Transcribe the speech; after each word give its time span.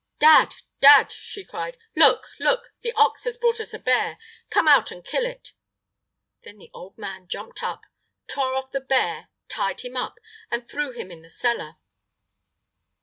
"Dad, 0.17 0.55
dad!" 0.79 1.11
she 1.11 1.45
cried, 1.45 1.77
"look, 1.95 2.25
look! 2.39 2.73
the 2.81 2.91
ox 2.93 3.23
has 3.25 3.37
brought 3.37 3.59
us 3.59 3.71
a 3.71 3.77
bear. 3.77 4.17
Come 4.49 4.67
out 4.67 4.89
and 4.89 5.05
kill 5.05 5.27
it!" 5.27 5.53
Then 6.41 6.57
the 6.57 6.71
old 6.73 6.97
man 6.97 7.27
jumped 7.27 7.61
up, 7.61 7.83
tore 8.27 8.55
off 8.55 8.71
the 8.71 8.81
bear, 8.81 9.29
tied 9.47 9.81
him 9.81 9.95
up, 9.95 10.17
and 10.49 10.67
threw 10.67 10.89
him 10.91 11.11
in 11.11 11.21
the 11.21 11.29
cellar. 11.29 11.75